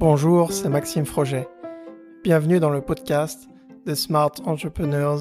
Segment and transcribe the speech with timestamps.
[0.00, 1.46] Bonjour, c'est Maxime Froget.
[2.24, 3.50] Bienvenue dans le podcast
[3.84, 5.20] The Smart Entrepreneurs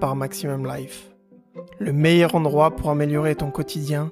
[0.00, 1.12] par Maximum Life.
[1.78, 4.10] Le meilleur endroit pour améliorer ton quotidien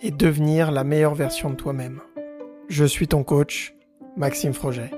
[0.00, 2.00] et devenir la meilleure version de toi-même.
[2.68, 3.76] Je suis ton coach,
[4.16, 4.90] Maxime Froget.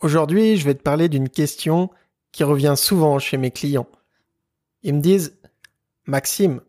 [0.00, 1.90] Aujourd'hui, je vais te parler d'une question
[2.32, 3.88] qui revient souvent chez mes clients.
[4.82, 5.38] Ils me disent
[6.06, 6.62] Maxime,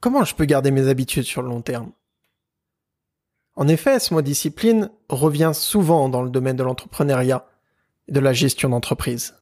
[0.00, 1.92] comment je peux garder mes habitudes sur le long terme?
[3.56, 7.46] En effet, ce mot discipline revient souvent dans le domaine de l'entrepreneuriat
[8.06, 9.34] et de la gestion d'entreprise.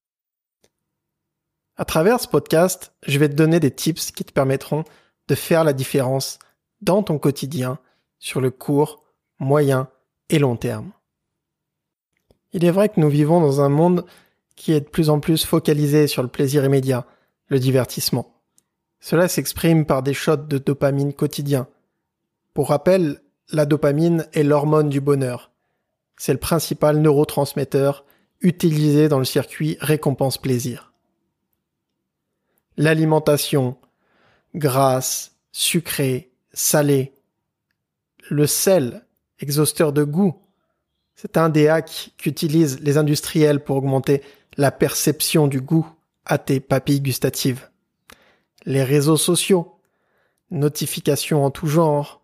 [1.76, 4.84] À travers ce podcast, je vais te donner des tips qui te permettront
[5.26, 6.38] de faire la différence
[6.80, 7.78] dans ton quotidien
[8.20, 9.02] sur le court,
[9.40, 9.88] moyen
[10.28, 10.92] et long terme.
[12.52, 14.06] Il est vrai que nous vivons dans un monde
[14.54, 17.04] qui est de plus en plus focalisé sur le plaisir immédiat,
[17.48, 18.40] le divertissement.
[19.00, 21.66] Cela s'exprime par des shots de dopamine quotidiens.
[22.54, 25.50] Pour rappel, la dopamine est l'hormone du bonheur.
[26.16, 28.04] C'est le principal neurotransmetteur
[28.40, 30.92] utilisé dans le circuit récompense-plaisir.
[32.76, 33.76] L'alimentation,
[34.54, 37.12] grasse, sucrée, salée,
[38.30, 39.04] le sel,
[39.38, 40.34] exhausteur de goût,
[41.14, 44.22] c'est un des hacks qu'utilisent les industriels pour augmenter
[44.56, 45.86] la perception du goût
[46.24, 47.68] à tes papilles gustatives
[48.66, 49.78] les réseaux sociaux,
[50.50, 52.22] notifications en tout genre,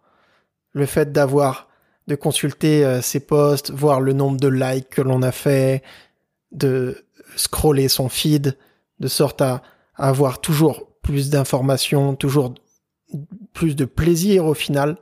[0.72, 1.68] le fait d'avoir
[2.06, 5.82] de consulter euh, ses posts, voir le nombre de likes que l'on a fait,
[6.52, 7.04] de
[7.36, 8.56] scroller son feed,
[8.98, 9.62] de sorte à,
[9.94, 12.54] avoir toujours plus d'informations, toujours
[13.52, 14.96] plus de plaisir au final.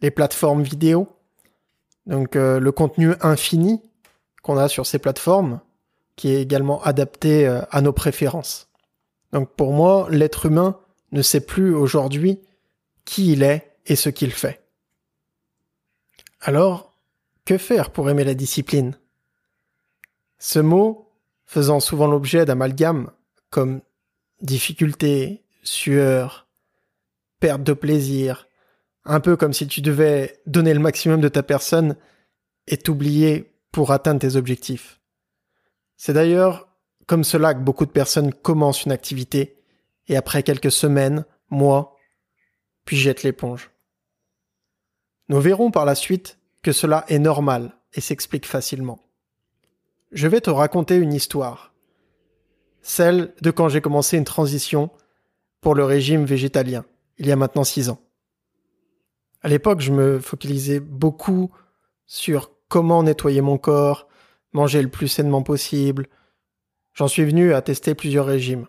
[0.00, 1.08] Les plateformes vidéo,
[2.06, 3.82] donc euh, le contenu infini
[4.42, 5.60] qu'on a sur ces plateformes,
[6.16, 8.68] qui est également adapté euh, à nos préférences.
[9.32, 10.78] Donc pour moi, l'être humain
[11.12, 12.40] ne sait plus aujourd'hui
[13.04, 14.62] qui il est et ce qu'il fait.
[16.40, 16.94] Alors,
[17.44, 18.98] que faire pour aimer la discipline?
[20.38, 21.12] Ce mot,
[21.46, 23.10] faisant souvent l'objet d'amalgames
[23.50, 23.82] comme
[24.40, 26.48] difficulté, sueur,
[27.40, 28.48] perte de plaisir,
[29.04, 31.96] un peu comme si tu devais donner le maximum de ta personne
[32.66, 35.00] et t'oublier pour atteindre tes objectifs.
[35.96, 36.68] C'est d'ailleurs
[37.06, 39.56] comme cela que beaucoup de personnes commencent une activité
[40.06, 41.96] et après quelques semaines, mois,
[42.96, 43.70] jettent l'éponge.
[45.28, 49.00] Nous verrons par la suite que cela est normal et s'explique facilement.
[50.12, 51.72] Je vais te raconter une histoire,
[52.82, 54.90] celle de quand j'ai commencé une transition
[55.60, 56.84] pour le régime végétalien,
[57.18, 58.00] il y a maintenant six ans.
[59.42, 61.50] À l'époque, je me focalisais beaucoup
[62.06, 64.08] sur comment nettoyer mon corps,
[64.52, 66.08] manger le plus sainement possible,
[66.94, 68.66] J'en suis venu à tester plusieurs régimes.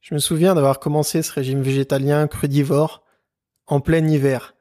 [0.00, 3.03] Je me souviens d'avoir commencé ce régime végétalien crudivore
[3.66, 4.54] en plein hiver.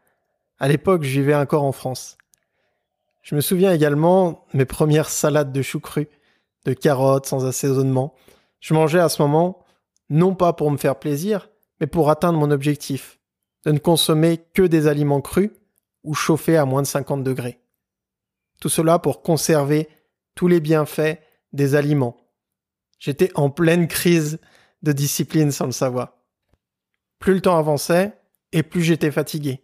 [0.59, 2.17] À l'époque, je vivais encore en France.
[3.21, 6.07] Je me souviens également mes premières salades de choux crus,
[6.65, 8.13] de carottes sans assaisonnement.
[8.59, 9.63] Je mangeais à ce moment
[10.09, 11.49] non pas pour me faire plaisir,
[11.79, 13.19] mais pour atteindre mon objectif,
[13.65, 15.51] de ne consommer que des aliments crus
[16.03, 17.59] ou chauffés à moins de 50 degrés.
[18.59, 19.87] Tout cela pour conserver
[20.35, 21.19] tous les bienfaits
[21.53, 22.23] des aliments,
[23.03, 24.39] J'étais en pleine crise
[24.81, 26.13] de discipline sans le savoir.
[27.19, 28.13] Plus le temps avançait,
[28.53, 29.61] et plus j'étais fatigué.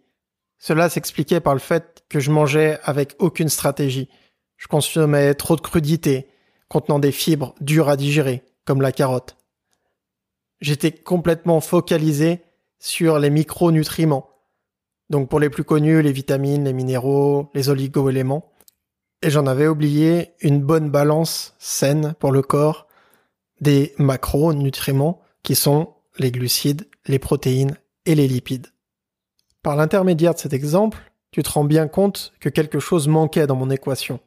[0.58, 4.10] Cela s'expliquait par le fait que je mangeais avec aucune stratégie.
[4.58, 6.28] Je consommais trop de crudités,
[6.68, 9.36] contenant des fibres dures à digérer, comme la carotte.
[10.60, 12.42] J'étais complètement focalisé
[12.78, 14.28] sur les micronutriments.
[15.08, 18.52] Donc pour les plus connus, les vitamines, les minéraux, les oligo-éléments.
[19.22, 22.86] Et j'en avais oublié une bonne balance saine pour le corps
[23.60, 28.68] des macronutriments qui sont les glucides, les protéines et les lipides.
[29.62, 33.56] Par l'intermédiaire de cet exemple, tu te rends bien compte que quelque chose manquait dans
[33.56, 34.20] mon équation.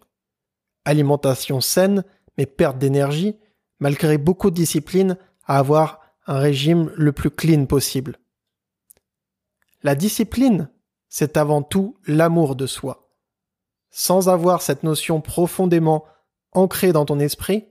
[0.85, 2.03] Alimentation saine,
[2.37, 3.37] mais perte d'énergie,
[3.79, 8.17] malgré beaucoup de discipline à avoir un régime le plus clean possible.
[9.81, 10.69] La discipline,
[11.09, 13.09] c'est avant tout l'amour de soi.
[13.91, 16.05] Sans avoir cette notion profondément
[16.53, 17.67] ancrée dans ton esprit,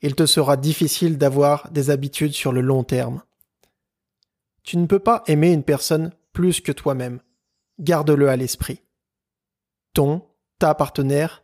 [0.00, 3.22] il te sera difficile d'avoir des habitudes sur le long terme.
[4.62, 7.20] Tu ne peux pas aimer une personne plus que toi-même.
[7.78, 8.82] Garde-le à l'esprit.
[9.94, 10.26] Ton,
[10.58, 11.42] ta partenaire,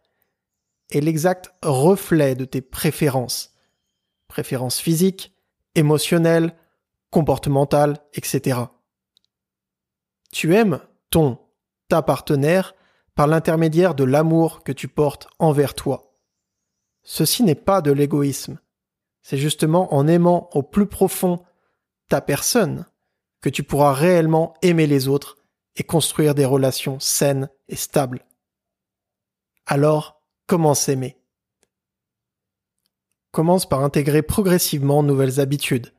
[0.90, 3.54] est l'exact reflet de tes préférences.
[4.26, 5.34] Préférences physiques,
[5.74, 6.54] émotionnelles,
[7.10, 8.60] comportementales, etc.
[10.32, 10.80] Tu aimes
[11.10, 11.38] ton,
[11.88, 12.74] ta partenaire
[13.14, 16.14] par l'intermédiaire de l'amour que tu portes envers toi.
[17.02, 18.60] Ceci n'est pas de l'égoïsme.
[19.22, 21.44] C'est justement en aimant au plus profond
[22.08, 22.86] ta personne
[23.40, 25.38] que tu pourras réellement aimer les autres
[25.76, 28.24] et construire des relations saines et stables.
[29.66, 31.16] Alors, comment s'aimer
[33.30, 35.92] Commence par intégrer progressivement nouvelles habitudes.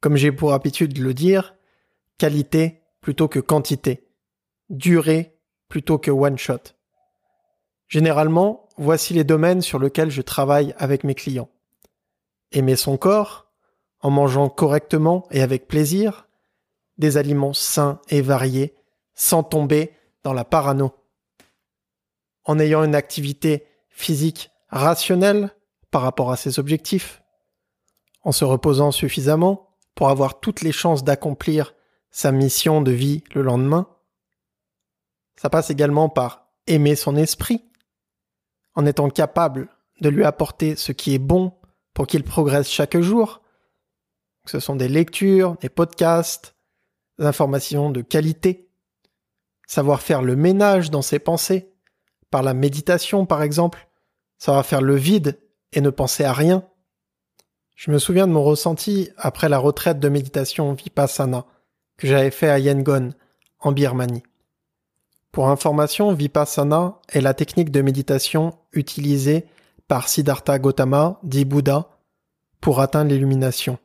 [0.00, 1.54] Comme j'ai pour habitude de le dire,
[2.18, 4.08] qualité plutôt que quantité,
[4.68, 5.38] durée
[5.68, 6.74] plutôt que one shot.
[7.88, 11.50] Généralement, voici les domaines sur lesquels je travaille avec mes clients.
[12.52, 13.50] Aimer son corps,
[14.00, 16.23] en mangeant correctement et avec plaisir,
[16.98, 18.74] des aliments sains et variés,
[19.14, 19.92] sans tomber
[20.22, 20.94] dans la parano.
[22.44, 25.50] En ayant une activité physique rationnelle
[25.90, 27.22] par rapport à ses objectifs,
[28.22, 31.74] en se reposant suffisamment pour avoir toutes les chances d'accomplir
[32.10, 33.88] sa mission de vie le lendemain.
[35.36, 37.64] Ça passe également par aimer son esprit,
[38.74, 39.68] en étant capable
[40.00, 41.52] de lui apporter ce qui est bon
[41.92, 43.42] pour qu'il progresse chaque jour.
[44.46, 46.53] Ce sont des lectures, des podcasts,
[47.18, 48.68] informations de qualité,
[49.66, 51.72] savoir faire le ménage dans ses pensées,
[52.30, 53.88] par la méditation par exemple,
[54.38, 55.38] savoir faire le vide
[55.72, 56.64] et ne penser à rien.
[57.76, 61.46] Je me souviens de mon ressenti après la retraite de méditation Vipassana
[61.96, 63.12] que j'avais fait à Yangon,
[63.60, 64.22] en Birmanie.
[65.32, 69.46] Pour information, Vipassana est la technique de méditation utilisée
[69.88, 71.88] par Siddhartha Gautama, dit Bouddha,
[72.60, 73.78] pour atteindre l'illumination.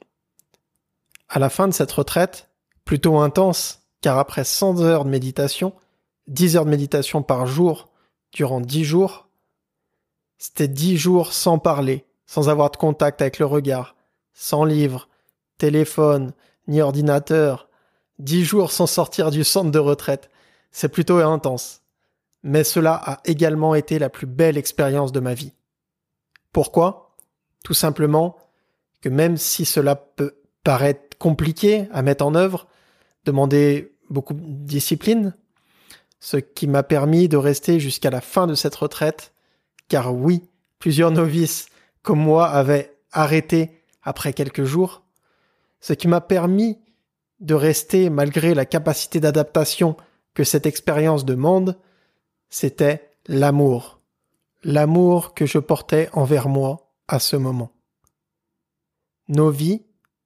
[1.27, 2.48] À la fin de cette retraite,
[2.89, 5.73] plutôt intense, car après 100 heures de méditation,
[6.25, 7.87] 10 heures de méditation par jour
[8.31, 9.27] durant 10 jours,
[10.39, 13.95] c'était 10 jours sans parler, sans avoir de contact avec le regard,
[14.33, 15.07] sans livre,
[15.59, 16.33] téléphone,
[16.67, 17.69] ni ordinateur,
[18.17, 20.31] 10 jours sans sortir du centre de retraite,
[20.71, 21.83] c'est plutôt intense.
[22.41, 25.53] Mais cela a également été la plus belle expérience de ma vie.
[26.53, 27.15] Pourquoi?
[27.63, 28.35] Tout simplement
[28.99, 32.65] que même si cela peut paraître compliqué à mettre en œuvre,
[33.29, 35.35] demander beaucoup de discipline,
[36.19, 39.33] ce qui m'a permis de rester jusqu'à la fin de cette retraite,
[39.87, 40.49] car oui,
[40.79, 41.67] plusieurs novices
[42.01, 45.03] comme moi avaient arrêté après quelques jours,
[45.79, 46.79] ce qui m'a permis
[47.39, 49.95] de rester malgré la capacité d'adaptation
[50.33, 51.77] que cette expérience demande,
[52.49, 54.01] c'était l'amour.
[54.63, 57.71] L'amour que je portais envers moi à ce moment.
[59.27, 59.83] Nos vies,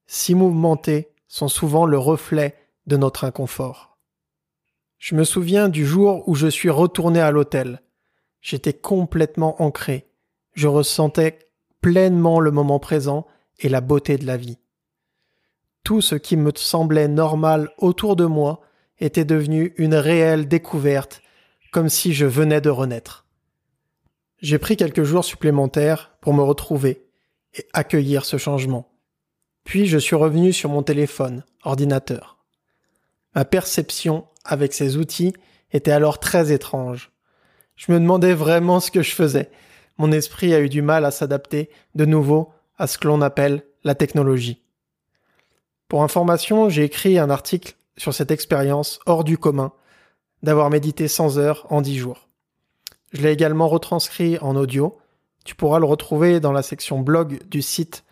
[0.07, 2.55] si mouvementées, sont souvent le reflet
[2.87, 3.97] de notre inconfort.
[4.99, 7.81] Je me souviens du jour où je suis retourné à l'hôtel.
[8.41, 10.07] J'étais complètement ancré.
[10.53, 11.39] Je ressentais
[11.81, 13.27] pleinement le moment présent
[13.59, 14.59] et la beauté de la vie.
[15.83, 18.61] Tout ce qui me semblait normal autour de moi
[18.99, 21.21] était devenu une réelle découverte,
[21.71, 23.25] comme si je venais de renaître.
[24.37, 27.05] J'ai pris quelques jours supplémentaires pour me retrouver
[27.57, 28.89] et accueillir ce changement.
[29.63, 32.32] Puis je suis revenu sur mon téléphone, ordinateur.
[33.35, 35.33] Ma perception avec ces outils
[35.71, 37.11] était alors très étrange.
[37.75, 39.49] Je me demandais vraiment ce que je faisais.
[39.97, 43.63] Mon esprit a eu du mal à s'adapter de nouveau à ce que l'on appelle
[43.83, 44.61] la technologie.
[45.87, 49.71] Pour information, j'ai écrit un article sur cette expérience hors du commun
[50.41, 52.27] d'avoir médité 100 heures en 10 jours.
[53.11, 54.97] Je l'ai également retranscrit en audio.
[55.45, 58.03] Tu pourras le retrouver dans la section blog du site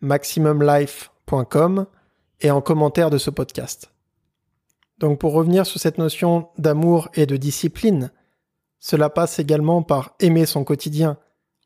[0.00, 1.86] maximumlife.com
[2.42, 3.90] et en commentaire de ce podcast.
[5.00, 8.12] Donc pour revenir sur cette notion d'amour et de discipline,
[8.78, 11.18] cela passe également par aimer son quotidien,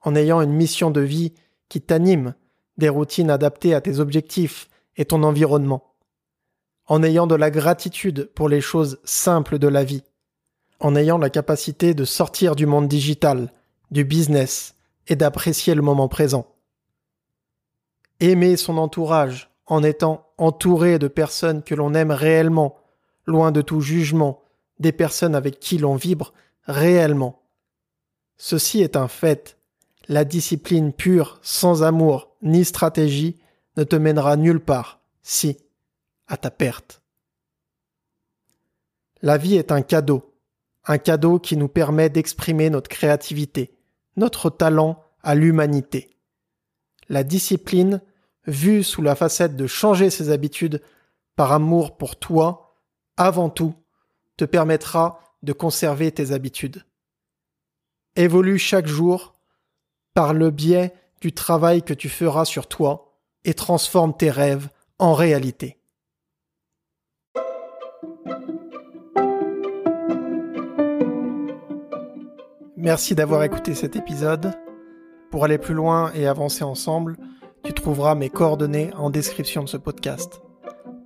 [0.02, 1.34] en ayant une mission de vie
[1.68, 2.34] qui t'anime,
[2.78, 5.94] des routines adaptées à tes objectifs et ton environnement
[6.86, 10.02] en ayant de la gratitude pour les choses simples de la vie,
[10.80, 13.52] en ayant la capacité de sortir du monde digital,
[13.90, 14.74] du business
[15.06, 16.46] et d'apprécier le moment présent.
[18.20, 22.76] Aimer son entourage en étant entouré de personnes que l'on aime réellement,
[23.26, 24.42] loin de tout jugement,
[24.78, 26.32] des personnes avec qui l'on vibre
[26.66, 27.42] réellement.
[28.36, 29.58] Ceci est un fait.
[30.08, 33.40] La discipline pure, sans amour ni stratégie,
[33.76, 35.56] ne te mènera nulle part, si
[36.26, 37.02] à ta perte.
[39.22, 40.34] La vie est un cadeau,
[40.86, 43.74] un cadeau qui nous permet d'exprimer notre créativité,
[44.16, 46.10] notre talent à l'humanité.
[47.08, 48.02] La discipline,
[48.46, 50.82] vue sous la facette de changer ses habitudes
[51.36, 52.63] par amour pour toi,
[53.16, 53.74] avant tout,
[54.36, 56.84] te permettra de conserver tes habitudes.
[58.16, 59.34] Évolue chaque jour
[60.14, 64.68] par le biais du travail que tu feras sur toi et transforme tes rêves
[64.98, 65.78] en réalité.
[72.76, 74.52] Merci d'avoir écouté cet épisode.
[75.30, 77.16] Pour aller plus loin et avancer ensemble,
[77.64, 80.42] tu trouveras mes coordonnées en description de ce podcast.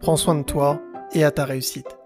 [0.01, 1.98] Prends soin de toi et à ta réussite.